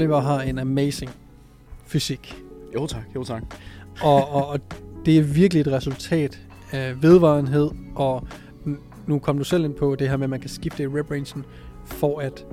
Oliver 0.00 0.20
har 0.20 0.40
en 0.40 0.58
amazing 0.58 1.10
fysik. 1.86 2.42
Jo 2.74 2.86
tak, 2.86 3.02
jo 3.14 3.24
tak. 3.24 3.42
Og, 4.02 4.28
og, 4.28 4.46
og 4.48 4.60
det 5.06 5.18
er 5.18 5.22
virkelig 5.22 5.60
et 5.60 5.66
resultat 5.66 6.40
af 6.72 7.02
vedvarenhed, 7.02 7.70
og 7.94 8.26
nu 9.06 9.18
kom 9.18 9.38
du 9.38 9.44
selv 9.44 9.64
ind 9.64 9.74
på 9.74 9.94
det 9.94 10.08
her 10.08 10.16
med, 10.16 10.24
at 10.24 10.30
man 10.30 10.40
kan 10.40 10.50
skifte 10.50 10.82
i 10.82 10.86
rep 10.86 11.10
rangen 11.10 11.44
for 11.84 12.20
at 12.20 12.46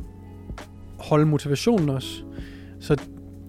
holde 1.00 1.25
motivationen 1.25 1.89
også. 1.89 2.24
Så 2.80 2.96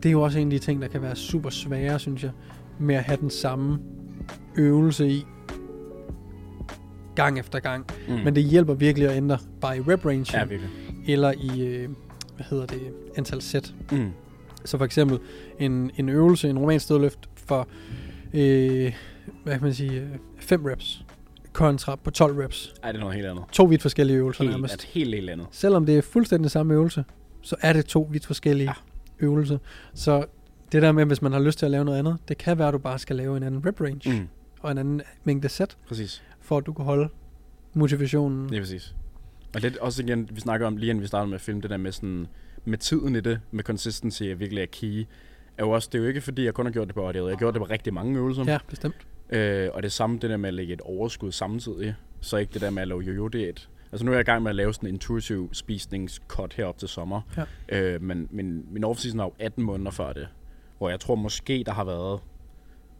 det 0.03 0.08
er 0.08 0.12
jo 0.12 0.22
også 0.22 0.39
en 0.39 0.46
af 0.46 0.50
de 0.50 0.58
ting, 0.58 0.82
der 0.82 0.89
kan 0.89 1.03
være 1.03 1.17
super 1.17 1.50
svære, 1.50 1.99
synes 1.99 2.22
jeg, 2.22 2.30
med 2.79 2.94
at 2.94 3.03
have 3.03 3.17
den 3.21 3.30
samme 3.30 3.79
øvelse 4.57 5.08
i 5.08 5.25
gang 7.14 7.39
efter 7.39 7.58
gang. 7.61 7.86
Mm. 8.08 8.14
Men 8.25 8.35
det 8.35 8.44
hjælper 8.44 8.75
virkelig 8.75 9.08
at 9.08 9.17
ændre 9.17 9.39
bare 9.61 9.76
i 9.79 9.80
rep 9.80 10.07
range, 10.07 10.39
Ja, 10.39 10.44
virkelig. 10.44 10.71
eller 11.07 11.32
i, 11.32 11.67
øh, 11.67 11.89
hvad 12.38 12.46
hedder 12.50 12.66
det, 12.66 12.80
antal 13.16 13.42
sæt. 13.42 13.74
Mm. 13.92 14.10
Så 14.64 14.78
for 14.78 14.84
eksempel 14.84 15.18
en, 15.58 15.90
en 15.96 16.08
øvelse, 16.08 16.50
en 16.50 16.58
romansk 16.58 16.84
stødløft 16.84 17.28
for, 17.34 17.68
øh, 18.34 18.92
hvad 19.44 19.52
kan 19.54 19.62
man 19.62 19.74
sige, 19.74 20.08
5 20.38 20.64
reps 20.64 21.04
kontra 21.52 21.96
på 21.96 22.11
12 22.11 22.38
reps. 22.38 22.74
Ej, 22.82 22.92
det 22.92 22.96
er 22.98 23.00
noget 23.00 23.14
helt 23.14 23.26
andet. 23.26 23.44
To 23.52 23.64
vidt 23.64 23.82
forskellige 23.82 24.16
øvelser 24.16 24.44
Helt, 24.44 24.52
nærmest. 24.56 24.82
helt, 24.84 25.14
helt 25.14 25.30
andet. 25.30 25.46
Selvom 25.50 25.86
det 25.86 25.98
er 25.98 26.02
fuldstændig 26.02 26.50
samme 26.50 26.74
øvelse, 26.74 27.04
så 27.42 27.56
er 27.61 27.72
det 27.72 27.86
to 27.86 28.08
vidt 28.11 28.26
forskellige 28.26 28.66
Ja. 28.68 28.75
ja. 29.20 29.25
øvelser. 29.26 29.58
Så 29.94 30.25
det 30.72 30.82
der 30.82 30.92
med, 30.92 31.04
hvis 31.04 31.22
man 31.22 31.32
har 31.32 31.40
lyst 31.40 31.58
til 31.58 31.66
at 31.66 31.70
lave 31.70 31.84
noget 31.84 31.98
andet, 31.98 32.16
det 32.28 32.39
kan 32.39 32.58
være, 32.58 32.69
at 32.69 32.75
du 32.75 32.78
bare 32.78 32.98
skal 32.98 33.16
lave 33.16 33.36
en 33.36 33.42
anden 33.42 33.66
rep 33.66 33.80
range 33.80 34.11
mm. 34.12 34.19
Mm. 34.19 34.28
og 34.61 34.70
en 34.70 34.78
anden 34.78 35.02
mængde 35.25 35.48
sæt, 35.48 35.77
Præcis. 35.89 36.23
for 36.41 36.58
at 36.58 36.67
du 36.67 36.73
kan 36.73 36.84
holde 36.84 37.08
motivationen. 37.75 38.48
Det 38.48 38.56
er 38.56 38.61
præcis. 38.61 38.95
Og 39.55 39.61
lidt 39.61 39.77
også 39.77 40.03
igen, 40.03 40.29
vi 40.33 40.41
snakker 40.41 40.67
om 40.67 40.77
lige 40.77 40.91
inden 40.91 41.03
vi 41.03 41.07
startede 41.07 41.29
med 41.29 41.35
at 41.35 41.41
filme, 41.41 41.61
det 41.61 41.71
der 41.71 41.77
med 41.77 41.93
sådan, 41.93 42.27
med 42.65 42.79
tiden 42.79 43.17
i 43.17 43.21
det, 43.21 43.41
med 43.51 43.65
consistency 43.65 44.23
er 44.23 44.35
virkelig 44.35 44.63
er 44.63 44.67
key. 44.67 45.07
Er 45.59 45.65
jo 45.65 45.71
også, 45.71 45.89
det 45.93 45.99
er 45.99 46.03
jo 46.03 46.09
ikke 46.09 46.21
fordi, 46.21 46.45
jeg 46.45 46.55
kun 46.55 46.67
har 46.67 46.73
gjort 46.73 46.87
det 46.87 46.95
på 46.95 47.07
audio. 47.07 47.27
Jeg 47.27 47.35
har 47.35 47.39
gjort 47.39 47.55
det 47.55 47.61
på 47.61 47.67
rigtig 47.67 47.95
mange 47.95 48.19
øvelser. 48.19 48.45
Ja, 48.47 48.59
bestemt. 48.69 49.07
Øh, 49.31 49.69
og 49.75 49.83
det 49.83 49.93
samme 49.93 50.19
det 50.19 50.31
der 50.31 50.37
med 50.37 50.49
at 50.49 50.55
lægge 50.55 50.75
et 50.75 50.81
overskud 50.81 51.33
samtidig. 51.33 51.95
Så 52.21 52.37
ikke 52.37 52.53
det 52.53 52.61
der 52.61 52.71
med 52.71 52.83
at 52.83 52.89
lave 52.89 53.01
jojo 53.01 53.29
diæt. 53.29 53.69
Altså 53.93 54.05
nu 54.05 54.11
er 54.11 54.17
jeg 54.17 54.21
i 54.21 54.25
gang 54.25 54.43
med 54.43 54.51
at 54.51 54.57
lave 54.57 54.75
sådan 54.75 54.89
en 54.89 54.95
intuitiv 54.95 55.51
spisningscut 55.53 56.55
herop 56.55 56.79
til 56.79 56.89
sommer. 56.89 57.21
Ja. 57.37 57.45
Øh, 57.79 58.03
men 58.03 58.29
min, 58.31 58.67
min 58.71 58.85
off-season 58.85 59.21
er 59.21 59.25
jo 59.25 59.33
18 59.39 59.65
måneder 59.65 59.91
før 59.91 60.13
det. 60.13 60.29
Hvor 60.79 60.91
jeg 60.91 61.01
tror 61.01 61.15
måske, 61.15 61.63
der 61.67 61.73
har 61.73 61.85
været 61.85 62.21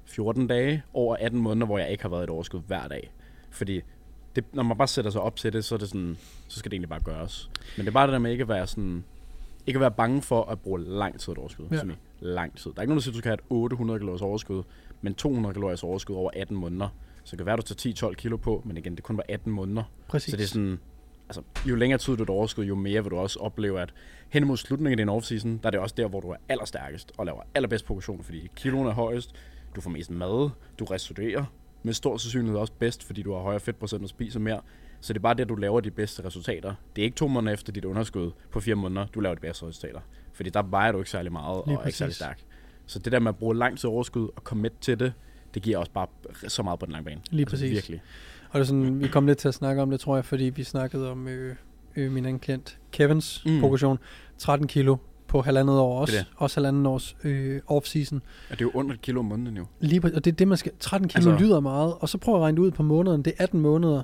14 0.05 0.47
dage 0.47 0.83
over 0.93 1.17
18 1.17 1.41
måneder, 1.41 1.67
hvor 1.67 1.79
jeg 1.79 1.91
ikke 1.91 2.03
har 2.03 2.11
været 2.11 2.25
et 2.25 2.31
overskud 2.31 2.61
hver 2.67 2.89
dag. 2.89 3.13
Fordi 3.51 3.83
det, 4.41 4.55
når 4.55 4.63
man 4.63 4.77
bare 4.77 4.89
sætter 4.89 5.11
sig 5.11 5.21
op 5.21 5.37
til 5.37 5.53
det, 5.53 5.65
så, 5.65 5.75
er 5.75 5.79
det 5.79 5.89
sådan, 5.89 6.19
så 6.49 6.59
skal 6.59 6.71
det 6.71 6.75
egentlig 6.75 6.89
bare 6.89 7.01
gøres. 7.01 7.51
Men 7.77 7.87
det 7.87 7.91
er 7.91 7.95
bare 7.95 8.07
det 8.07 8.13
der 8.13 8.19
med 8.19 8.31
ikke 8.33 8.43
at 8.43 8.49
være 8.49 8.67
sådan, 8.67 9.05
ikke 9.67 9.77
at 9.77 9.81
være 9.81 9.91
bange 9.91 10.23
for 10.23 10.45
at 10.45 10.61
bruge 10.61 10.85
lang 10.85 11.21
tid 11.21 11.33
et 11.33 11.39
overskud. 11.39 11.67
Ja. 11.71 11.83
Lang 12.21 12.57
tid. 12.57 12.71
Der 12.71 12.77
er 12.77 12.83
ikke 12.83 12.91
nogen, 12.91 12.99
der 12.99 13.03
siger, 13.03 13.13
at 13.13 13.15
du 13.15 13.19
skal 13.19 13.29
have 13.29 13.35
et 13.35 13.45
800 13.51 13.99
kalorier 13.99 14.23
overskud, 14.23 14.63
men 15.01 15.15
200 15.15 15.53
kalorier 15.55 15.85
overskud 15.85 16.17
over 16.17 16.31
18 16.37 16.57
måneder. 16.57 16.89
Så 17.25 17.31
det 17.31 17.39
kan 17.39 17.47
være, 17.47 17.53
at 17.53 17.69
du 17.69 17.75
tager 17.75 18.11
10-12 18.11 18.15
kilo 18.15 18.37
på, 18.37 18.63
men 18.65 18.77
igen, 18.77 18.97
det 18.97 19.05
kun 19.05 19.17
var 19.17 19.25
18 19.29 19.53
måneder. 19.53 19.83
Præcis. 20.09 20.31
Så 20.31 20.37
det 20.37 20.43
er 20.45 20.49
sådan, 20.49 20.79
altså, 21.29 21.43
jo 21.67 21.75
længere 21.75 21.99
tid 21.99 22.17
du 22.17 22.23
er 22.23 22.31
overskud, 22.31 22.65
jo 22.65 22.75
mere 22.75 23.03
vil 23.03 23.11
du 23.11 23.17
også 23.17 23.39
opleve, 23.39 23.81
at 23.81 23.95
hen 24.29 24.47
mod 24.47 24.57
slutningen 24.57 25.01
af 25.01 25.07
din 25.07 25.17
off-season, 25.17 25.49
der 25.49 25.67
er 25.67 25.71
det 25.71 25.81
også 25.81 25.95
der, 25.99 26.09
hvor 26.09 26.21
du 26.21 26.29
er 26.29 26.37
allerstærkest 26.49 27.13
og 27.17 27.27
laver 27.27 27.43
allerbedst 27.55 27.85
progression, 27.85 28.25
fordi 28.25 28.51
kiloen 28.57 28.87
er 28.87 28.93
højest, 28.93 29.35
du 29.77 29.81
får 29.81 29.91
mest 29.91 30.11
mad, 30.11 30.51
du 30.79 30.85
restituerer 30.85 31.45
med 31.83 31.93
stor 31.93 32.17
sandsynlighed 32.17 32.61
også 32.61 32.73
bedst, 32.79 33.05
fordi 33.05 33.23
du 33.23 33.33
har 33.33 33.41
højere 33.41 33.61
fedtprocent 33.61 34.03
og 34.03 34.09
spiser 34.09 34.41
mere. 34.41 34.61
Så 35.01 35.13
det 35.13 35.19
er 35.19 35.23
bare 35.23 35.35
der, 35.35 35.45
du 35.45 35.55
laver 35.55 35.81
de 35.81 35.91
bedste 35.91 36.25
resultater. 36.25 36.75
Det 36.97 37.03
er 37.03 37.05
ikke 37.05 37.17
to 37.17 37.29
måneder 37.29 37.55
efter 37.55 37.73
dit 37.73 37.85
underskud 37.85 38.31
på 38.51 38.61
fire 38.61 38.75
måneder, 38.75 39.07
du 39.07 39.21
laver 39.21 39.35
de 39.35 39.41
bedste 39.41 39.67
resultater. 39.67 40.01
Fordi 40.33 40.51
der 40.51 40.63
vejer 40.63 40.93
du 40.93 40.99
ikke 40.99 41.11
særlig 41.11 41.33
meget 41.33 41.63
Lige 41.67 41.79
og 41.79 41.83
er 41.83 41.87
ikke 41.87 41.99
særlig 41.99 42.15
stærk. 42.15 42.41
Så 42.87 42.99
det 42.99 43.13
der 43.13 43.19
med 43.19 43.29
at 43.29 43.37
bruge 43.37 43.57
lang 43.57 43.79
tid 43.79 43.91
overskud 43.91 44.29
og 44.37 44.43
commit 44.43 44.73
til 44.81 45.01
det, 45.01 45.13
det 45.55 45.63
giver 45.63 45.79
også 45.79 45.93
bare 45.93 46.07
så 46.49 46.63
meget 46.63 46.81
på 46.81 46.87
den 46.87 46.93
lange 46.93 47.05
bane. 47.05 47.21
Lige 47.31 47.43
Altså, 47.43 47.57
præcis. 47.57 47.71
Virkelig. 47.71 48.03
Og 48.51 48.55
det 48.55 48.61
er 48.61 48.67
sådan, 48.67 49.01
vi 49.01 49.09
kom 49.09 49.27
lidt 49.27 49.39
til 49.39 49.49
at 49.49 49.55
snakke 49.55 49.83
om 49.83 49.91
det, 49.91 50.01
tror 50.01 50.15
jeg, 50.15 50.25
fordi 50.25 50.45
vi 50.45 50.65
snakkede 50.65 51.11
om 51.11 51.29
øh, 51.29 51.57
øh, 51.97 52.13
min 52.13 52.25
anden 52.25 52.41
klient, 52.41 52.79
Kevins 52.93 53.43
mm. 53.47 53.61
progression. 53.61 53.99
13 54.39 54.67
kilo 54.69 54.97
på 55.29 55.41
halvandet 55.43 55.79
år 55.79 56.01
også. 56.01 56.13
Det 56.13 56.21
er 56.21 56.25
Også 56.37 56.57
halvandet 56.61 56.87
års 56.87 57.17
øh, 57.25 57.61
off-season. 57.71 58.15
Og 58.51 58.51
det 58.51 58.61
er 58.61 58.65
jo 58.65 58.71
under 58.75 58.95
et 58.95 59.01
kilo 59.03 59.19
om 59.21 59.25
måneden 59.27 59.57
jo. 59.57 59.67
Lige, 59.81 60.01
præ- 60.07 60.17
og 60.17 60.25
det 60.25 60.33
er 60.33 60.37
det, 60.37 60.49
man 60.49 60.59
skal... 60.59 60.73
13 60.81 61.09
kilo 61.09 61.31
Altså- 61.31 61.45
lyder 61.45 61.61
meget, 61.61 61.95
og 62.01 62.09
så 62.09 62.19
prøv 62.19 62.35
at 62.35 62.41
regne 62.41 62.57
det 62.57 62.63
ud 62.63 62.71
på 62.71 62.83
måneden. 62.83 63.23
Det 63.23 63.33
er 63.39 63.43
18 63.45 63.61
måneder 63.61 64.03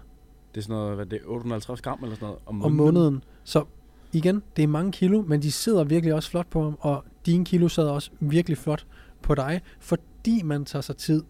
Det 0.54 0.60
er 0.60 0.62
sådan 0.62 0.76
noget, 0.76 0.94
hvad 0.96 1.06
det 1.06 1.16
er, 1.16 1.26
850 1.26 1.80
gram 1.80 1.98
eller 2.02 2.14
sådan 2.16 2.26
noget 2.26 2.38
om 2.46 2.62
om 2.64 2.72
måneden. 2.72 3.24
Så 3.44 3.64
igen, 4.12 4.42
det 4.56 4.62
er 4.62 4.66
mange 4.66 4.92
kilo, 4.92 5.22
men 5.22 5.42
de 5.42 5.52
sidder 5.52 5.84
virkelig 5.84 6.14
også 6.14 6.30
flot 6.30 6.46
på 6.50 6.62
ham, 6.62 6.76
og 6.80 7.04
dine 7.26 7.44
kilo 7.44 7.68
sad 7.68 7.84
også 7.88 8.10
virkelig 8.20 8.58
flot 8.58 8.86
på 9.22 9.34
dig, 9.34 9.60
fordi 9.80 10.42
man 10.42 10.64
tager 10.64 10.80
sig 10.82 10.96
tid. 10.96 11.22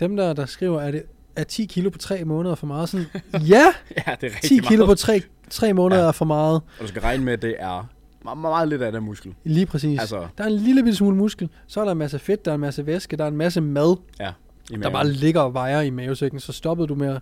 Dem 0.00 0.16
der, 0.16 0.32
der 0.32 0.46
skriver, 0.46 0.80
at 0.80 0.92
det 0.92 1.02
er 1.36 1.44
10 1.44 1.64
kilo 1.64 1.90
på 1.90 1.98
3 1.98 2.24
måneder 2.24 2.54
for 2.54 2.66
meget, 2.66 2.88
sådan, 2.88 3.06
ja, 3.32 3.64
Ja, 4.06 4.14
det 4.20 4.26
er 4.26 4.34
rigtig 4.34 4.40
10 4.48 4.58
kilo 4.58 4.84
meget. 4.86 4.88
på 4.88 4.94
3, 5.00 5.20
3 5.50 5.72
måneder 5.72 5.96
Ja. 6.00 6.02
ja. 6.04 6.08
er 6.08 6.12
for 6.12 6.24
meget. 6.24 6.54
Og 6.54 6.82
du 6.82 6.86
skal 6.86 7.02
regne 7.02 7.24
med, 7.24 7.32
at 7.32 7.42
det 7.42 7.56
er 7.58 7.88
meget, 8.24 8.38
meget 8.38 8.68
lidt 8.68 8.82
af 8.82 8.92
den 8.92 9.04
muskel. 9.04 9.34
Lige 9.44 9.66
præcis. 9.66 10.00
Altså, 10.00 10.26
Der 10.38 10.44
er 10.44 10.48
en 10.48 10.54
lille 10.54 10.82
bitte 10.82 10.96
smule 10.96 11.16
muskel, 11.16 11.48
så 11.66 11.80
er 11.80 11.84
der 11.84 11.92
en 11.92 11.98
masse 11.98 12.18
fedt, 12.18 12.44
der 12.44 12.50
er 12.50 12.54
en 12.54 12.60
masse 12.60 12.86
væske, 12.86 13.16
der 13.16 13.24
er 13.24 13.28
en 13.28 13.36
masse 13.36 13.60
mad, 13.60 13.96
ja. 14.20 14.32
Der 14.70 14.90
bare 14.90 15.08
ligger 15.08 15.40
og 15.40 15.54
vejer 15.54 15.80
i 15.80 15.90
mavesækken. 15.90 16.40
Så 16.40 16.52
stoppede 16.52 16.88
du 16.88 16.94
med 16.94 17.18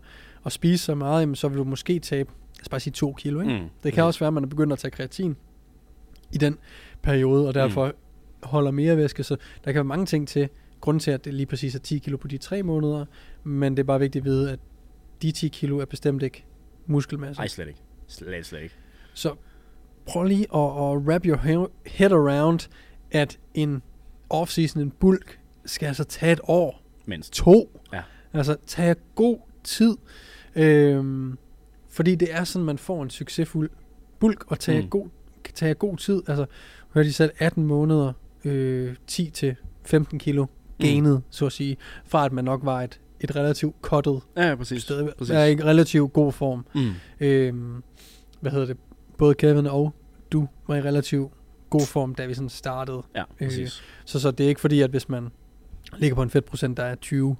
at, 0.47 0.53
spise 0.53 0.85
så 0.85 0.95
meget, 0.95 1.21
jamen, 1.21 1.35
så 1.35 1.49
vil 1.49 1.59
du 1.59 1.65
måske 1.65 1.99
tabe, 1.99 2.31
lad 2.57 2.63
os 2.63 2.69
bare 2.69 2.81
sige 2.81 2.93
2 2.93 3.13
kilo. 3.13 3.41
Ikke? 3.41 3.59
Mm. 3.59 3.69
Det 3.83 3.93
kan 3.93 4.05
også 4.05 4.21
være, 4.21 4.27
at 4.27 4.33
man 4.35 4.45
er 4.45 4.49
begyndt 4.49 4.73
at 4.73 4.79
tage 4.79 4.91
kreatin 4.91 5.37
i 6.33 6.39
den 6.39 6.59
periode, 7.03 7.49
og 7.49 7.55
derfor 7.55 7.87
mm. 7.87 7.93
holder 8.43 8.71
mere 8.71 8.97
væske. 8.97 9.23
Så 9.23 9.37
der 9.65 9.73
kan 9.73 9.75
være 9.75 9.85
mange 9.85 10.07
ting 10.07 10.29
til, 10.29 10.49
grund 10.81 11.01
til, 11.01 11.11
at 11.11 11.25
det 11.25 11.35
lige 11.35 11.47
præcis 11.47 11.75
er 11.75 11.79
10 11.79 11.99
kilo 11.99 12.17
på 12.17 12.29
de 12.29 12.39
3 12.39 12.63
måneder, 12.63 13.05
men 13.45 13.77
det 13.77 13.83
er 13.83 13.87
bare 13.87 14.01
vigtigt 14.01 14.23
at 14.23 14.27
vide, 14.27 14.53
at 14.53 14.59
de 15.23 15.33
10 15.33 15.49
kilo 15.49 15.79
er 15.79 15.85
bestemt 15.85 16.23
ikke 16.23 16.45
muskelmasse. 16.87 17.41
Nej, 17.41 17.49
slet 17.49 17.69
ikke. 17.69 17.81
Slet, 18.07 18.47
slet 18.47 18.63
ikke. 18.63 18.75
Så 19.15 19.35
prøv 20.07 20.25
lige 20.25 20.47
at, 20.55 20.61
at 20.61 20.99
wrap 21.07 21.27
your 21.27 21.37
he- 21.37 21.71
head 21.87 22.13
around, 22.13 22.69
at 23.11 23.39
en 23.55 23.83
off-season, 24.35 24.81
en 24.81 24.91
bulk, 24.91 25.39
skal 25.65 25.87
altså 25.87 26.05
tage 26.05 26.33
et 26.33 26.41
år, 26.45 26.83
Mindst. 27.07 27.33
to. 27.33 27.81
Ja. 27.93 28.03
Altså 28.33 28.57
tage 28.67 28.95
god 29.15 29.39
tid. 29.65 29.97
Øhm, 30.57 31.39
fordi 31.91 32.15
det 32.15 32.29
er 32.35 32.45
sådan, 32.45 32.67
man 32.67 32.79
får 32.79 33.03
en 33.03 33.11
succesfuld 33.11 33.71
bulk, 34.19 34.45
og 34.51 34.59
tage, 34.59 34.83
Mm. 34.83 34.89
god, 34.89 35.07
tage 35.55 35.75
god 35.75 35.97
tid. 35.97 36.23
Altså, 36.29 36.47
hørte 36.95 37.09
de 37.09 37.13
selv 37.13 37.31
18 37.39 37.67
måneder, 37.67 38.13
øh, 38.45 38.95
10 39.07 39.31
til 39.31 39.57
15 39.85 40.19
kilo 40.19 40.47
gainet, 40.79 41.17
mm. 41.17 41.23
så 41.31 41.47
at 41.47 41.53
sige, 41.53 41.77
fra 42.05 42.25
at 42.25 42.33
man 42.33 42.45
nok 42.45 42.61
var 42.65 42.83
et, 42.83 43.01
et 43.21 43.37
relativt 43.37 43.77
cuttet 43.83 44.21
Ja, 44.37 44.49
ja, 44.49 44.55
præcis. 44.55 44.83
sted. 44.83 45.13
præcis. 45.19 45.31
Er 45.35 45.45
i 45.45 45.55
relativt 45.57 46.13
god 46.13 46.33
form. 46.33 46.67
Mm. 46.75 46.91
Øhm, 47.21 47.83
hvad 48.41 48.53
hedder 48.53 48.67
det? 48.67 48.77
Både 49.23 49.35
Kevin 49.35 49.67
og 49.67 49.95
du 50.33 50.49
var 50.69 50.77
i 50.77 50.83
relativt 50.83 51.33
god 51.71 51.87
form, 51.87 52.15
da 52.15 52.27
vi 52.27 52.35
sådan 52.35 52.49
startede. 52.49 53.03
Ja, 53.15 53.25
præcis. 53.39 53.83
Så, 54.05 54.21
så 54.21 54.31
det 54.31 54.45
er 54.45 54.49
ikke 54.49 54.61
fordi, 54.61 54.81
at 54.81 54.91
hvis 54.91 55.09
man 55.09 55.29
ligger 55.99 56.15
på 56.15 56.23
en 56.23 56.31
fedtprocent, 56.31 56.77
der 56.77 56.83
er 56.83 56.95
20, 56.95 57.37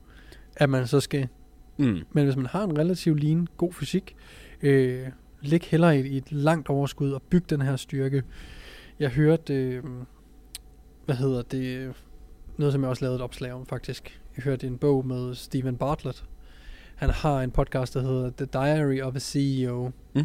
at 0.57 0.71
man 0.71 0.87
så 0.87 1.01
skal... 1.01 1.29
Mm. 1.77 2.01
Men 2.13 2.25
hvis 2.25 2.37
man 2.37 2.47
har 2.47 2.65
en 2.65 2.79
relativt 2.79 3.25
lean, 3.25 3.49
god 3.57 3.73
fysik, 3.73 4.17
øh, 4.63 5.07
lig 5.41 5.61
hellere 5.65 5.99
i, 5.99 6.09
i 6.09 6.17
et 6.17 6.33
langt 6.33 6.69
overskud 6.69 7.13
og 7.13 7.23
byg 7.23 7.51
den 7.51 7.63
her 7.63 7.77
styrke. 7.77 8.23
Jeg 8.99 9.11
hørte, 9.11 9.55
øh, 9.55 9.83
hvad 11.05 11.17
hedder 11.17 11.43
det, 11.43 11.95
noget 12.57 12.73
som 12.73 12.83
jeg 12.83 12.91
også 12.91 13.05
lavede 13.05 13.17
et 13.17 13.23
opslag 13.23 13.53
om 13.53 13.67
faktisk. 13.67 14.21
Jeg 14.37 14.45
hørte 14.45 14.67
en 14.67 14.79
bog 14.79 15.07
med 15.07 15.35
Steven 15.35 15.77
Bartlett. 15.77 16.25
Han 16.95 17.11
har 17.11 17.41
en 17.41 17.51
podcast, 17.51 17.95
der 17.95 18.01
hedder 18.01 18.31
The 18.37 18.47
Diary 18.47 19.01
of 19.01 19.17
a 19.17 19.19
CEO. 19.19 19.91
Mm. 20.15 20.25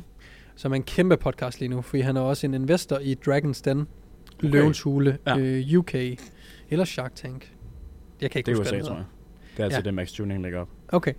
Som 0.58 0.72
er 0.72 0.76
en 0.76 0.84
kæmpe 0.84 1.18
podcast 1.18 1.60
lige 1.60 1.70
nu, 1.70 1.82
fordi 1.82 2.02
han 2.02 2.18
er 2.18 2.22
også 2.22 2.48
en 2.48 2.54
investor 2.54 3.00
i 3.00 3.18
Dragon's 3.28 3.62
Den, 3.66 3.80
okay. 3.80 3.88
Løvens 4.50 4.82
Hule, 4.82 5.18
Ja. 5.28 5.38
øh, 5.38 5.78
UK, 5.78 5.96
eller 6.70 6.86
Shark 6.86 7.16
Tank. 7.16 7.54
Jeg 8.22 8.32
kan 8.32 8.40
ikke 8.40 8.52
Det 8.52 8.58
huske, 8.58 8.72
hvad 8.72 8.80
den 8.80 8.88
tror 8.88 8.96
jeg. 8.96 9.06
Det 9.58 9.60
er 9.60 9.64
altid 9.64 9.78
Ja. 9.80 9.84
det, 9.84 9.94
Max 9.94 10.12
Tuning 10.12 10.42
lægger 10.42 10.60
op. 10.60 10.68
Okay. 10.90 11.14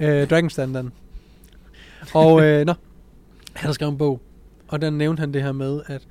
Øh, 0.00 0.22
Dragon's 0.22 0.62
Den, 0.62 0.74
den. 0.74 0.92
Og, 2.14 2.42
øh, 2.44 2.66
nå, 2.66 2.72
han 3.54 3.66
har 3.66 3.72
skrevet 3.72 3.92
en 3.92 3.98
bog, 3.98 4.20
og 4.68 4.80
der 4.80 4.90
nævnte 4.90 5.20
han 5.20 5.34
det 5.34 5.42
her 5.42 5.52
med, 5.52 5.80
at 5.86 6.06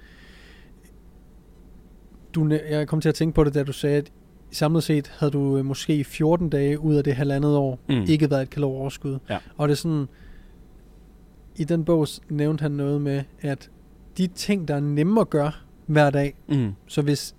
du, 2.36 2.60
jeg 2.70 2.88
kom 2.88 3.02
til 3.02 3.10
at 3.10 3.16
tænke 3.16 3.36
på 3.36 3.44
det, 3.44 3.54
da 3.54 3.64
du 3.64 3.74
sagde, 3.74 3.98
at 3.98 4.12
samlet 4.52 4.84
set 4.84 5.08
havde 5.20 5.32
du 5.32 5.58
øh, 5.58 5.66
måske 5.66 6.04
14 6.04 6.50
dage 6.50 6.80
ud 6.80 6.96
af 6.96 7.04
det 7.04 7.16
halvandet 7.16 7.56
år, 7.58 7.80
mm. 7.90 8.02
ikke 8.08 8.30
været 8.30 8.42
et 8.42 8.50
kalorieoverskud. 8.50 9.18
Ja. 9.30 9.38
Og 9.58 9.68
det 9.68 9.74
er 9.74 9.78
sådan, 9.78 10.08
i 11.56 11.64
den 11.64 11.86
bog 11.86 12.08
nævnte 12.30 12.62
han 12.62 12.72
noget 12.72 13.02
med, 13.02 13.24
at 13.42 13.70
de 14.18 14.28
ting, 14.28 14.68
der 14.68 14.76
er 14.76 14.80
nemme 14.80 15.22
at 15.22 15.30
gøre 15.30 15.52
hver 15.86 16.10
dag, 16.10 16.36
Mm. 16.48 16.72
så 16.88 17.02
hvis 17.02 17.36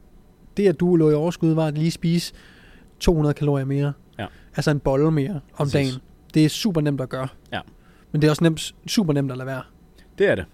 det, 0.57 0.69
at 0.69 0.81
du 0.81 0.97
lå 0.97 1.11
i 1.11 1.15
overskud, 1.15 1.53
var 1.55 1.67
at 1.67 1.79
lige 1.79 1.91
spise 1.91 2.33
200 3.01 3.35
kalorier 3.35 3.65
mere, 3.65 3.93
Ja. 4.19 4.27
altså 4.57 4.71
en 4.71 4.81
bolle 4.81 5.11
mere 5.11 5.35
om 5.35 5.41
Præcis. 5.59 5.73
dagen, 5.73 5.93
det 6.35 6.45
er 6.45 6.49
super 6.49 6.81
nemt 6.81 7.01
at 7.01 7.09
gøre. 7.09 7.29
Ja. 7.53 7.61
Men 8.13 8.23
det 8.23 8.27
er 8.29 8.31
også 8.31 8.45
nemt, 8.45 8.75
super 8.87 9.13
nemt 9.13 9.31
at 9.33 9.39
lade 9.39 9.47
være. 9.47 9.63
Det 10.19 10.27
er 10.29 10.35
det. 10.35 10.45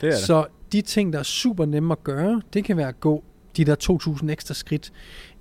Det 0.00 0.06
er 0.06 0.10
det. 0.12 0.20
Så 0.20 0.46
de 0.72 0.80
ting, 0.80 1.12
der 1.12 1.18
er 1.18 1.22
super 1.22 1.64
nemme 1.64 1.92
at 1.92 2.04
gøre, 2.04 2.42
det 2.52 2.64
kan 2.64 2.76
være 2.76 2.88
at 2.88 3.00
gå 3.00 3.24
de 3.56 3.64
der 3.64 3.76
2.000 4.22 4.30
ekstra 4.30 4.54
skridt, 4.54 4.92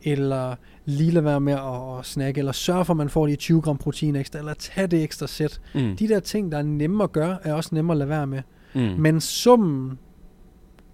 eller 0.04 0.56
lige 0.86 1.12
lade 1.12 1.26
være 1.26 1.40
med 1.40 1.54
at, 1.54 2.00
at 2.00 2.06
snakke, 2.06 2.40
eller 2.40 2.52
sørge 2.52 2.86
for, 2.86 2.94
at 2.94 2.98
man 2.98 3.10
får 3.10 3.28
de 3.28 3.36
20 3.36 3.62
gram 3.62 3.78
protein 3.78 4.16
ekstra, 4.16 4.40
eller 4.40 4.54
tage 4.54 4.88
det 4.88 5.04
ekstra 5.04 5.28
sæt. 5.28 5.62
Mm. 5.76 5.96
De 5.98 6.08
der 6.08 6.20
ting, 6.20 6.52
der 6.52 6.58
er 6.58 6.62
nemme 6.64 7.04
at 7.04 7.12
gøre, 7.12 7.38
er 7.44 7.54
også 7.54 7.70
nemme 7.76 7.94
at 7.94 7.98
lade 7.98 8.10
være 8.10 8.28
med. 8.28 8.42
Mm. 8.74 8.82
Men 8.82 9.22
summen 9.22 9.98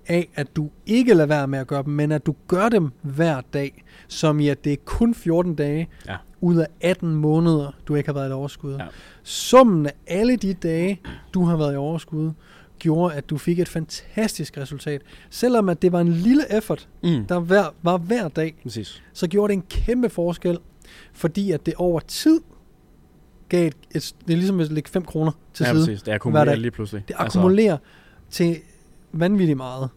af, 0.07 0.30
at 0.36 0.56
du 0.56 0.69
ikke 0.86 1.13
lader 1.13 1.27
være 1.27 1.48
med 1.48 1.60
at 1.60 1.68
gøre 1.68 1.83
dem, 1.83 1.94
men 1.94 2.12
at 2.12 2.25
du 2.25 2.36
gør 2.48 2.69
dem 2.69 2.92
hver 3.01 3.42
dag, 3.54 3.83
som 4.07 4.39
i 4.39 4.48
at 4.48 4.63
det 4.63 4.74
er 4.74 4.77
kun 4.86 5.13
14 5.15 5.56
dage 5.56 5.88
Ja. 6.07 6.15
ud 6.42 6.57
af 6.57 6.68
18 6.81 7.15
måneder, 7.15 7.72
du 7.88 7.95
ikke 7.95 8.07
har 8.10 8.13
været 8.13 8.30
i 8.30 8.31
overskud. 8.33 8.74
Ja. 8.75 8.86
Summen 9.24 9.86
af 9.86 9.92
alle 10.07 10.36
de 10.36 10.54
dage, 10.54 11.01
du 11.33 11.44
har 11.44 11.57
været 11.57 11.74
i 11.74 11.77
overskud, 11.77 12.31
gjorde, 12.80 13.16
at 13.16 13.30
du 13.30 13.38
fik 13.38 13.60
et 13.60 13.68
fantastisk 13.70 14.58
resultat. 14.58 15.02
Selvom 15.30 15.70
at 15.70 15.81
det 15.81 15.92
var 15.92 16.02
en 16.02 16.08
lille 16.14 16.58
effort, 16.58 16.88
Mm. 17.04 17.26
der 17.26 17.40
hver, 17.40 17.66
var 17.81 17.98
hver 17.98 18.28
dag, 18.28 18.56
Præcis. 18.64 19.04
så 19.14 19.28
gjorde 19.28 19.52
det 19.54 19.58
en 19.58 19.64
kæmpe 19.70 20.10
forskel, 20.10 20.58
fordi 21.14 21.52
at 21.52 21.66
det 21.66 21.74
over 21.78 22.00
tid 22.00 22.42
gav 23.50 23.68
et, 23.68 23.74
et 23.96 24.16
det 24.28 24.34
er 24.34 24.38
ligesom 24.38 24.60
at 24.60 24.72
lægge 24.72 24.90
5 24.90 25.06
kroner 25.06 25.31
til 25.54 25.64
ja, 25.64 25.72
side. 25.72 25.81
præcis. 25.86 26.02
Det 26.02 26.12
akkumulerer 26.12 26.56
lige 26.56 26.72
pludselig. 26.72 27.04
Det 27.08 27.16
akkumulerer 27.20 27.78
til 28.30 28.58
vanvittigt 29.12 29.58
meget. 29.58 29.84
Altså, 29.84 29.96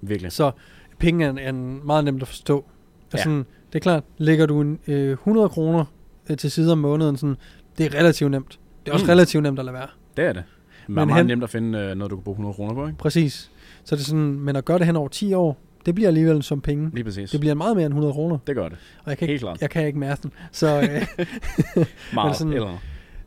virkelig. 0.00 0.32
Så 0.32 0.50
penge 0.98 1.24
er, 1.26 1.32
er 1.48 1.52
meget 1.84 2.04
nemt 2.04 2.22
at 2.22 2.28
forstå. 2.28 2.64
Ja. 3.12 3.18
Ja. 3.18 3.22
Sådan, 3.22 3.38
det 3.72 3.74
er 3.74 3.80
klart, 3.80 4.04
lægger 4.18 4.46
du 4.46 4.60
en, 4.60 4.78
øh, 4.86 5.10
100 5.12 5.48
kroner 5.48 5.84
øh, 6.30 6.36
til 6.36 6.50
side 6.50 6.72
om 6.72 6.78
måneden, 6.78 7.16
sådan, 7.16 7.36
det 7.78 7.86
er 7.86 7.98
relativt 7.98 8.30
nemt. 8.30 8.58
Det 8.84 8.90
er 8.90 8.94
også 8.94 9.04
mm. 9.06 9.10
relativt 9.10 9.42
nemt 9.42 9.58
at 9.58 9.64
lade 9.64 9.74
være. 9.74 9.88
Det 10.16 10.24
er 10.24 10.32
det. 10.32 10.44
Men 10.88 10.98
er 10.98 11.04
meget 11.04 11.16
hen- 11.18 11.26
nemt 11.26 11.42
at 11.44 11.50
finde 11.50 11.78
øh, 11.78 11.94
noget, 11.94 12.10
du 12.10 12.16
kan 12.16 12.24
bruge 12.24 12.34
100 12.34 12.54
kroner 12.54 12.74
på, 12.74 12.86
ikke? 12.86 12.98
Præcis. 12.98 13.50
Så 13.84 13.96
det 13.96 14.00
er 14.02 14.06
sådan, 14.06 14.40
men 14.40 14.56
at 14.56 14.64
gøre 14.64 14.78
det 14.78 14.86
hen 14.86 14.96
over 14.96 15.08
10 15.08 15.32
år, 15.34 15.58
det 15.86 15.94
bliver 15.94 16.08
alligevel 16.08 16.42
som 16.42 16.60
penge. 16.60 16.90
Lige 16.94 17.04
præcis. 17.04 17.30
Det 17.30 17.40
bliver 17.40 17.54
meget 17.54 17.76
mere 17.76 17.86
end 17.86 17.92
100 17.92 18.12
kroner. 18.12 18.38
det 18.46 18.54
gør 18.56 18.68
det. 18.68 18.78
Og 19.04 19.10
jeg 19.10 19.18
kan 19.18 19.26
Helt 19.28 19.34
ikke, 19.34 19.42
klart. 19.42 19.60
jeg 19.60 19.70
kan 19.70 19.86
ikke 19.86 19.98
mærke 19.98 20.22
den. 20.22 20.32
Så 20.52 20.80
øh, 20.80 21.26
Meget. 22.14 22.36
sådan- 22.36 22.52
Eller 22.52 22.78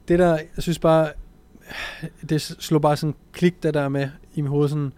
det 0.08 0.20
der, 0.20 0.30
jeg 0.32 0.64
synes 0.64 0.80
bare, 0.80 1.10
det 2.30 2.42
slår 2.42 2.80
bare 2.80 2.98
sådan 2.98 3.16
klik 3.34 3.64
det 3.64 3.74
der 3.74 3.90
med 3.90 4.10
i 4.36 4.42
mit 4.42 4.50
hoved, 4.50 4.70
sådan, 4.70 4.94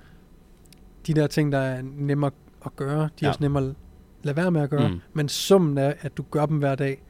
de 1.08 1.14
der 1.14 1.28
ting, 1.28 1.52
der 1.52 1.58
er 1.58 1.82
nemmere 1.98 2.32
at 2.66 2.76
gøre, 2.76 3.00
de 3.00 3.06
er 3.06 3.10
Ja. 3.22 3.28
også 3.28 3.44
nemmere 3.44 3.64
at 3.64 3.76
lade 4.24 4.38
være 4.38 4.52
med 4.52 4.62
at 4.62 4.70
gøre. 4.70 4.88
Mm. 4.90 5.00
Men 5.14 5.30
summen 5.30 5.78
af, 5.78 5.96
at 6.02 6.18
du 6.18 6.24
gør 6.32 6.46
dem 6.46 6.58
hver 6.58 6.76
dag, 6.76 7.04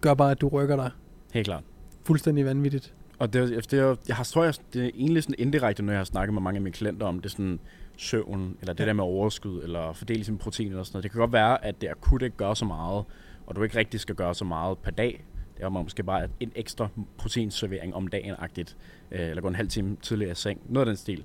gør 0.00 0.14
bare, 0.14 0.30
at 0.30 0.40
du 0.40 0.48
rykker 0.48 0.76
dig 0.76 0.90
helt 1.34 1.44
klart. 1.46 1.62
fuldstændig 2.04 2.44
vanvittigt. 2.44 2.94
Og 3.20 3.32
det, 3.32 3.42
er- 3.56 3.60
det, 3.60 3.72
er, 3.78 3.96
jeg 4.08 4.16
har, 4.16 4.24
tror 4.24 4.44
jeg, 4.44 4.54
det 4.72 4.84
er 4.84 4.90
egentlig 4.94 5.22
sådan 5.22 5.34
indirekte, 5.38 5.82
når 5.82 5.92
jeg 5.92 5.98
har 6.00 6.04
snakket 6.04 6.34
med 6.34 6.42
mange 6.42 6.56
af 6.58 6.62
mine 6.62 6.72
klienter 6.72 7.06
om, 7.06 7.20
det 7.20 7.30
sådan 7.30 7.60
søvn, 7.96 8.56
eller 8.60 8.72
det 8.74 8.80
Ja. 8.80 8.86
der 8.88 8.92
med 8.92 9.04
overskud, 9.04 9.62
eller 9.62 9.92
fordele 9.92 10.24
sin 10.24 10.38
protein 10.38 10.68
eller 10.68 10.82
sådan 10.82 10.96
noget. 10.96 11.02
Det 11.02 11.10
kan 11.12 11.18
godt 11.18 11.32
være, 11.32 11.64
at 11.64 11.80
det 11.80 11.88
akut 11.88 12.22
ikke 12.22 12.36
gør 12.36 12.54
så 12.54 12.64
meget, 12.64 13.04
og 13.46 13.56
du 13.56 13.62
ikke 13.62 13.78
rigtig 13.78 14.00
skal 14.00 14.14
gøre 14.14 14.34
så 14.34 14.44
meget 14.44 14.78
per 14.78 14.90
dag. 14.90 15.24
Det 15.56 15.64
er 15.64 15.68
måske 15.68 16.02
bare 16.02 16.28
en 16.40 16.52
ekstra 16.54 16.88
proteinservering 17.18 17.94
om 17.94 18.06
dagen-agtigt, 18.08 18.76
øh, 19.12 19.20
eller 19.30 19.42
gå 19.42 19.48
en 19.48 19.54
halv 19.54 19.68
time 19.68 19.96
tidligere 20.02 20.32
i 20.32 20.34
seng. 20.34 20.60
Noget 20.68 20.86
af 20.86 20.90
den 20.90 20.96
stil. 20.96 21.24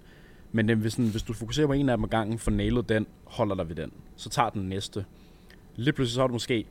Men 0.52 0.68
det, 0.68 0.78
hvis, 0.78 0.94
sådan, 0.94 1.08
hvis 1.12 1.24
du 1.24 1.34
fokuserer 1.34 1.68
på 1.68 1.74
en 1.74 1.90
af 1.90 1.98
dem 1.98 2.04
ad 2.04 2.10
gangen, 2.10 2.40
får 2.40 2.52
nailet 2.52 2.90
den, 2.90 3.08
holder 3.24 3.56
dig 3.56 3.70
ved 3.70 3.76
den, 3.76 3.92
så 4.16 4.30
tager 4.30 4.50
den 4.50 4.70
næste. 4.70 5.06
Lige 5.76 5.94
pludselig 5.94 6.14
så 6.16 6.22
har 6.22 6.28
du 6.28 6.34
måske, 6.34 6.66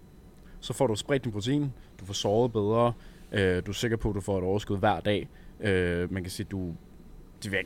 så 0.61 0.73
får 0.73 0.87
du 0.87 0.95
spredt 0.95 1.25
din 1.25 1.33
protein, 1.33 1.73
du 2.01 2.05
får 2.05 2.15
sovet 2.15 2.53
bedre, 2.53 2.93
øh, 3.35 3.63
du 3.67 3.71
er 3.71 3.75
sikker 3.75 3.97
på, 3.97 4.09
at 4.09 4.15
du 4.15 4.21
får 4.21 4.39
et 4.39 4.45
overskud 4.45 4.79
hver 4.79 5.01
dag. 5.01 5.29
Øh, 5.61 6.13
man 6.13 6.23
kan 6.23 6.31
sige, 6.31 6.47
du 6.51 6.75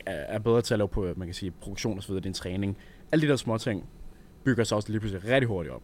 er 0.07 0.39
bedre 0.39 0.63
til 0.63 0.75
at 0.75 0.79
lave 0.79 0.89
på, 0.89 1.13
man 1.17 1.29
kan 1.29 1.35
sige, 1.35 1.51
produktion 1.51 1.97
og 1.97 2.03
så 2.03 2.09
videre, 2.09 2.23
din 2.23 2.33
træning. 2.33 2.77
Alle 3.13 3.27
de 3.27 3.31
der 3.31 3.37
små 3.37 3.59
ting 3.59 3.85
bygger 4.45 4.65
sig 4.65 4.77
også 4.77 4.91
lige 4.91 5.01
pludselig 5.01 5.25
rigtig 5.25 5.49
hurtigt 5.49 5.75
op. 5.75 5.83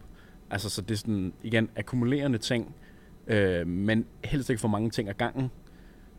Altså, 0.49 0.69
så 0.69 0.81
det 0.81 0.91
er 0.91 0.97
sådan, 0.97 1.33
igen, 1.43 1.69
akkumulerende 1.75 2.37
ting, 2.37 2.75
øh, 3.27 3.67
men 3.67 4.05
helst 4.23 4.49
ikke 4.49 4.59
for 4.59 4.67
mange 4.67 4.89
ting 4.89 5.09
ad 5.09 5.13
gangen. 5.13 5.51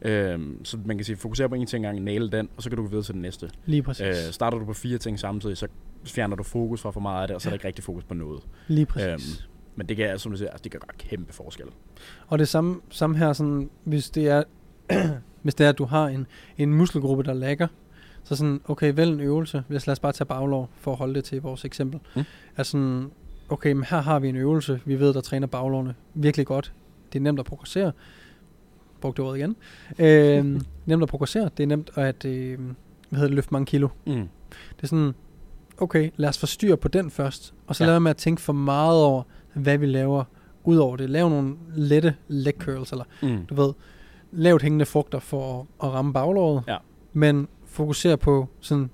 Øh, 0.02 0.40
så 0.64 0.78
man 0.84 0.96
kan 0.98 1.04
sige, 1.04 1.16
fokusere 1.16 1.48
på 1.48 1.54
en 1.54 1.66
ting 1.66 1.84
ad 1.84 1.88
gangen, 1.88 2.04
nail 2.04 2.32
den, 2.32 2.48
og 2.56 2.62
så 2.62 2.70
kan 2.70 2.76
du 2.76 2.82
gå 2.82 2.88
videre 2.88 3.04
til 3.04 3.14
den 3.14 3.22
næste. 3.22 3.50
Lige 3.66 3.82
præcis. 3.82 4.06
Øh, 4.06 4.32
starter 4.32 4.58
du 4.58 4.64
på 4.64 4.72
fire 4.72 4.98
ting 4.98 5.18
samtidig, 5.18 5.56
så 5.56 5.68
fjerner 6.04 6.36
du 6.36 6.42
fokus 6.42 6.82
fra 6.82 6.90
for 6.90 7.00
meget 7.00 7.22
af 7.22 7.28
det, 7.28 7.34
og 7.34 7.40
så 7.40 7.48
er 7.48 7.50
der 7.50 7.54
ikke 7.54 7.66
rigtig 7.66 7.84
fokus 7.84 8.04
på 8.04 8.14
noget. 8.14 8.42
Lige 8.68 8.86
præcis. 8.86 9.08
Øhm. 9.08 9.50
Men 9.76 9.88
det 9.88 9.96
kan, 9.96 10.18
som 10.18 10.32
du 10.32 10.38
siger, 10.38 10.50
altså, 10.50 10.62
det 10.62 10.72
kan 10.72 10.80
gøre 10.80 11.08
kæmpe 11.10 11.32
forskel. 11.32 11.66
Og 12.26 12.38
det 12.38 12.48
samme, 12.48 12.80
samme 12.90 13.18
her, 13.18 13.32
sådan, 13.32 13.70
hvis 13.84 14.10
det 14.10 14.28
er, 14.28 14.42
hvis 15.42 15.54
det 15.54 15.64
er, 15.64 15.68
at 15.68 15.78
du 15.78 15.84
har 15.84 16.06
en, 16.06 16.26
en 16.58 16.74
muskelgruppe, 16.74 17.22
der 17.22 17.34
lægger, 17.34 17.66
så 18.24 18.36
sådan, 18.36 18.60
okay, 18.68 18.92
vælg 18.94 19.12
en 19.12 19.20
øvelse. 19.20 19.64
Hvis 19.68 19.86
lad 19.86 19.92
os 19.92 20.00
bare 20.00 20.12
tage 20.12 20.26
baglov, 20.26 20.70
for 20.80 20.92
at 20.92 20.98
holde 20.98 21.14
det 21.14 21.24
til 21.24 21.42
vores 21.42 21.64
eksempel. 21.64 22.00
Mm. 22.16 22.22
Er 22.56 22.62
sådan, 22.62 23.10
okay, 23.48 23.72
men 23.72 23.84
her 23.84 24.00
har 24.00 24.18
vi 24.18 24.28
en 24.28 24.36
øvelse. 24.36 24.80
Vi 24.84 25.00
ved, 25.00 25.14
der 25.14 25.20
træner 25.20 25.46
baglovene 25.46 25.94
virkelig 26.14 26.46
godt. 26.46 26.72
Det 27.12 27.18
er 27.18 27.22
nemt 27.22 27.38
at 27.38 27.46
progressere. 27.46 27.92
Brugte 29.00 29.20
ordet 29.20 29.38
igen. 29.38 29.56
Øh, 29.98 30.60
nemt 30.86 31.02
at 31.02 31.08
progressere. 31.08 31.50
Det 31.56 31.62
er 31.62 31.66
nemt 31.66 31.90
at 31.94 32.24
øh, 32.24 32.58
hvad 33.08 33.18
hedder 33.18 33.28
det, 33.28 33.34
løfte 33.34 33.52
mange 33.52 33.66
kilo. 33.66 33.88
Mm. 34.06 34.28
Det 34.76 34.82
er 34.82 34.86
sådan, 34.86 35.14
okay, 35.78 36.10
lad 36.16 36.28
os 36.28 36.38
få 36.38 36.46
styr 36.46 36.76
på 36.76 36.88
den 36.88 37.10
først. 37.10 37.54
Og 37.66 37.76
så 37.76 37.84
ja. 37.84 37.86
lad 37.86 37.92
være 37.92 38.00
med 38.00 38.10
at 38.10 38.16
tænke 38.16 38.42
for 38.42 38.52
meget 38.52 39.02
over, 39.04 39.22
hvad 39.56 39.78
vi 39.78 39.86
laver 39.86 40.24
ud 40.64 40.76
over 40.76 40.96
det. 40.96 41.10
Lav 41.10 41.28
nogle 41.28 41.54
lette 41.74 42.14
leg 42.28 42.54
curls, 42.58 42.90
eller 42.92 43.04
Mm. 43.22 43.46
du 43.46 43.54
ved, 43.54 43.72
lavt 44.32 44.62
hængende 44.62 44.86
frugter 44.86 45.18
for 45.18 45.60
at, 45.60 45.66
at 45.88 45.94
ramme 45.94 46.12
baglåret. 46.12 46.62
Ja. 46.68 46.76
Men 47.12 47.48
fokuser 47.66 48.16
på 48.16 48.48
sådan 48.60 48.90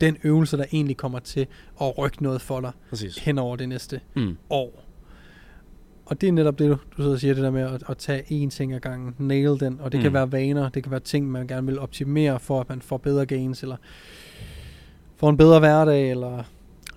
den 0.00 0.16
øvelse, 0.24 0.56
der 0.56 0.64
egentlig 0.72 0.96
kommer 0.96 1.18
til 1.18 1.46
at 1.80 1.98
rykke 1.98 2.22
noget 2.22 2.40
for 2.40 2.60
dig 2.60 2.72
Præcis. 2.90 3.18
hen 3.18 3.38
over 3.38 3.56
det 3.56 3.68
næste 3.68 4.00
Mm. 4.16 4.36
år. 4.50 4.84
Og 6.06 6.20
det 6.20 6.28
er 6.28 6.32
netop 6.32 6.58
det, 6.58 6.70
du, 6.70 6.74
du 6.96 7.02
sidder 7.02 7.12
og 7.12 7.20
siger, 7.20 7.34
det 7.34 7.42
der 7.42 7.50
med 7.50 7.62
at, 7.62 7.82
at 7.88 7.96
tage 7.98 8.22
én 8.46 8.50
ting 8.50 8.72
ad 8.72 8.80
gangen, 8.80 9.14
nail 9.18 9.60
den, 9.60 9.80
og 9.80 9.92
det 9.92 9.98
mm. 9.98 10.02
kan 10.02 10.12
være 10.12 10.32
vaner, 10.32 10.68
det 10.68 10.82
kan 10.82 10.90
være 10.90 11.00
ting, 11.00 11.30
man 11.30 11.46
gerne 11.46 11.66
vil 11.66 11.78
optimere 11.78 12.40
for, 12.40 12.60
at 12.60 12.68
man 12.68 12.82
får 12.82 12.96
bedre 12.96 13.26
gains, 13.26 13.62
eller 13.62 13.76
får 15.16 15.30
en 15.30 15.36
bedre 15.36 15.58
hverdag, 15.58 16.10
eller 16.10 16.42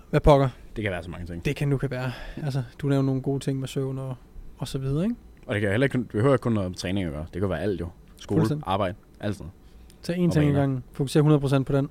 hvad 0.10 0.20
pokker. 0.22 0.50
Det 0.76 0.84
kan 0.84 0.92
være 0.92 1.04
så 1.04 1.10
mange 1.10 1.26
ting. 1.28 1.46
Det 1.46 1.56
kan 1.56 1.68
nu 1.68 1.78
kan 1.78 1.92
være. 1.92 2.12
Altså, 2.44 2.64
du 2.80 2.88
nævner 2.88 3.06
nogle 3.06 3.22
gode 3.22 3.40
ting 3.40 3.60
med 3.60 3.68
søvn 3.68 3.98
og, 3.98 4.16
og 4.58 4.68
så 4.68 4.78
videre, 4.78 5.04
ikke? 5.04 5.16
Og 5.48 5.54
det 5.54 5.62
kan 5.62 5.72
heller 5.72 5.86
ikke, 5.86 5.98
det 5.98 6.08
behøver 6.08 6.34
ikke 6.34 6.42
kun 6.44 6.52
noget 6.52 6.70
med 6.72 6.78
træning 6.78 7.06
at 7.08 7.14
gøre. 7.14 7.26
Det 7.34 7.42
kan 7.42 7.50
være 7.50 7.62
alt 7.62 7.82
jo. 7.82 7.88
Skole, 8.18 8.62
arbejde, 8.66 8.96
alt 9.20 9.36
sådan. 9.36 9.52
Tag 10.04 10.16
én 10.18 10.26
Og 10.28 10.34
ting 10.34 10.50
ad 10.50 10.54
gangen, 10.56 10.84
fokuser 10.92 11.60
100% 11.60 11.64
på 11.64 11.74
den. 11.74 11.90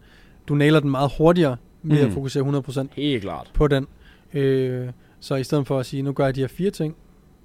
Du 0.48 0.54
nailer 0.54 0.80
den 0.80 0.90
meget 0.90 1.10
hurtigere 1.18 1.56
ved 1.82 2.00
Mm. 2.00 2.06
at 2.06 2.12
fokusere 2.12 2.42
100% 2.44 2.88
Helt 2.96 3.22
klart. 3.22 3.50
på 3.54 3.68
den. 3.68 3.86
Øh, 4.34 4.88
så 5.20 5.34
i 5.34 5.44
stedet 5.44 5.66
for 5.66 5.78
at 5.78 5.86
sige, 5.86 6.02
nu 6.02 6.12
gør 6.12 6.24
jeg 6.24 6.34
de 6.34 6.40
her 6.40 6.48
fire 6.48 6.70
ting, 6.70 6.96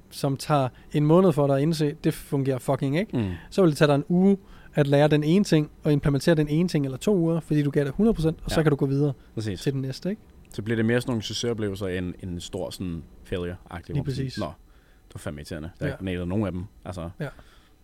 som 0.10 0.38
tager 0.38 0.70
en 0.94 1.06
måned 1.06 1.32
for 1.32 1.48
dig 1.48 1.56
at 1.56 1.62
indse, 1.62 1.96
det 2.04 2.14
fungerer 2.14 2.58
fucking 2.58 2.98
ikke. 3.00 3.18
Mm. 3.18 3.30
Så 3.50 3.62
vil 3.62 3.70
det 3.70 3.78
tage 3.78 3.88
dig 3.88 3.96
en 3.96 4.04
uge 4.10 4.38
at 4.76 4.88
lære 4.88 5.08
den 5.08 5.24
ene 5.24 5.44
ting, 5.44 5.70
og 5.84 5.94
implementere 5.94 6.36
den 6.36 6.48
ene 6.48 6.70
ting, 6.70 6.86
eller 6.86 6.98
to 6.98 7.16
uger, 7.16 7.40
fordi 7.40 7.64
du 7.64 7.70
gav 7.72 7.86
det 7.86 7.92
100%, 7.92 8.00
og 8.28 8.36
ja. 8.50 8.54
så 8.56 8.64
kan 8.64 8.70
du 8.70 8.76
gå 8.76 8.86
videre 8.86 9.14
Præcis. 9.36 9.62
til 9.62 9.74
den 9.74 9.82
næste, 9.82 10.10
ikke? 10.10 10.22
Så 10.54 10.62
bliver 10.62 10.76
det 10.76 10.86
mere 10.86 11.02
sådan 11.02 11.12
nogle 11.12 11.24
succesoplevelser 11.24 11.88
end 11.88 12.14
end 12.24 12.32
en 12.32 12.40
stor 12.40 12.70
sådan 12.70 13.04
failure-agtig. 13.24 13.94
Lige 13.94 14.04
præcis. 14.04 14.38
Nå, 14.40 14.46
det 14.46 15.16
var 15.16 15.20
fandme 15.20 15.40
irriterende. 15.42 15.72
Der 15.80 15.86
Ja. 15.86 15.92
ja. 15.92 15.98
nailet 16.02 16.28
nogen 16.28 16.46
af 16.46 16.52
dem. 16.52 16.66
Altså, 16.86 17.10
Lige 17.20 17.30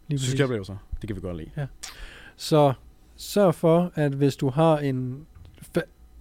præcis. 0.10 0.22
succesoplevelser, 0.30 0.78
det 1.02 1.08
kan 1.08 1.16
vi 1.16 1.22
godt 1.22 1.38
lide. 1.38 1.68
Så 2.36 2.74
sørg 3.16 3.56
for, 3.56 3.92
at 3.96 4.12
hvis 4.12 4.36
du 4.36 4.50
har 4.50 4.78
en... 4.78 5.26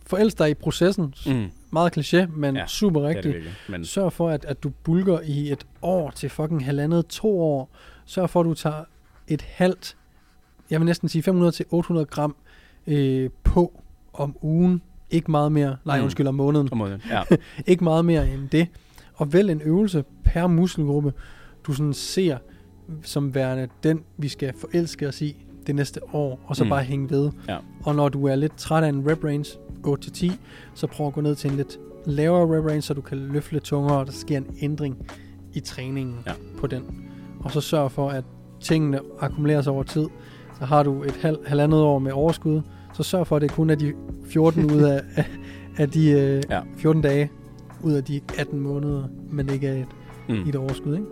Forelsk 0.07 0.39
dig 0.39 0.51
i 0.51 0.55
processen. 0.55 1.15
Mm. 1.27 1.51
Meget 1.71 1.99
kliché, 1.99 2.27
men 2.27 2.55
ja, 2.55 2.61
Ja, 2.61 2.67
super 2.67 3.01
er 3.05 3.09
rigtigt. 3.09 3.37
Men 3.69 3.85
Sørg 3.85 4.13
for, 4.13 4.31
at, 4.31 4.45
at 4.45 4.63
du 4.63 4.71
bulker 4.71 5.21
i 5.21 5.53
et 5.53 5.67
år 5.83 6.11
til 6.11 6.31
fucking 6.31 6.65
halvandet, 6.65 7.07
to 7.07 7.41
år. 7.41 7.71
Sørg 8.05 8.31
for, 8.31 8.41
at 8.41 8.45
du 8.45 8.55
tager 8.55 8.85
et 9.29 9.43
halvt, 9.43 9.97
jeg 10.71 10.81
vil 10.81 10.87
næsten 10.87 11.09
sige 11.09 11.31
500-800 11.31 12.05
gram 12.05 12.37
øh, 12.87 13.31
på 13.45 13.83
om 14.13 14.37
ugen. 14.43 14.83
Ikke 15.11 15.31
meget 15.31 15.53
mere, 15.53 15.77
nej 15.85 15.97
Mm. 15.99 16.03
undskyld, 16.05 16.27
om 16.27 16.35
måneden. 16.35 16.69
om 16.73 16.79
måden, 16.79 17.03
ja. 17.11 17.23
Ikke 17.73 17.85
meget 17.85 18.05
mere 18.05 18.29
end 18.31 18.49
det. 18.49 18.69
Og 19.15 19.33
vælg 19.33 19.51
en 19.51 19.61
øvelse 19.65 20.05
per 20.25 20.47
muskelgruppe, 20.47 21.13
du 21.67 21.73
sådan 21.73 21.93
ser 21.93 22.39
som 23.03 23.35
værende 23.35 23.69
den, 23.83 24.01
vi 24.17 24.29
skal 24.29 24.53
forelske 24.61 25.09
os 25.09 25.23
i 25.23 25.37
det 25.67 25.75
næste 25.75 26.01
år, 26.15 26.41
og 26.47 26.57
så. 26.57 26.65
Mm. 26.65 26.71
bare 26.71 26.83
hænge 26.83 27.11
ved. 27.11 27.31
Ja. 27.49 27.57
Og 27.85 27.95
når 27.95 28.09
du 28.09 28.27
er 28.27 28.35
lidt 28.37 28.57
træt 28.57 28.85
af 28.85 28.89
en 28.89 29.11
rep 29.11 29.25
range, 29.25 29.59
8-10, 29.87 30.33
så 30.75 30.87
prøv 30.87 31.07
at 31.07 31.13
gå 31.13 31.21
ned 31.21 31.35
til 31.35 31.51
en 31.51 31.57
lidt 31.57 31.79
lavere 32.07 32.59
rep 32.59 32.65
range, 32.67 32.83
så 32.83 32.95
du 32.95 33.01
kan 33.01 33.19
løfte 33.19 33.53
lidt 33.53 33.65
tungere, 33.65 33.99
og 33.99 34.07
der 34.07 34.13
sker 34.13 34.37
en 34.37 34.47
ændring 34.61 35.07
i 35.55 35.61
træningen 35.61 36.17
Ja. 36.27 36.33
på 36.59 36.67
den. 36.67 36.83
Og 37.41 37.51
så 37.51 37.61
sørg 37.61 37.91
for, 37.93 38.11
at 38.11 38.25
tingene 38.61 39.01
akkumuleres 39.21 39.67
over 39.67 39.83
tid. 39.83 40.07
Så 40.59 40.65
har 40.65 40.83
du 40.83 41.03
et 41.03 41.17
halv, 41.23 41.39
halvandet 41.47 41.81
år 41.83 41.99
med 41.99 42.13
overskud, 42.13 42.63
så 42.95 43.03
sørg 43.03 43.27
for, 43.27 43.37
at 43.37 43.43
det 43.43 43.53
kun 43.53 43.71
er 43.71 43.75
de 43.75 43.93
14 44.27 44.65
ud 44.65 44.83
af, 44.83 45.01
af, 45.17 45.25
af 45.77 45.91
de 45.91 46.11
øh, 46.11 46.43
Ja. 46.51 46.61
14 46.77 47.03
dage 47.03 47.31
ud 47.83 47.93
af 47.93 48.05
de 48.05 48.21
18 48.39 48.61
måneder, 48.61 49.05
men 49.31 49.49
ikke 49.49 49.67
er 49.67 49.73
et, 49.75 49.87
Mm. 50.29 50.35
i 50.35 50.49
et 50.49 50.57
overskud. 50.57 50.95
Ikke? 50.95 51.07